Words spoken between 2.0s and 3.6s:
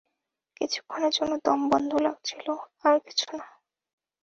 লাগছিল, আর কিছুনা।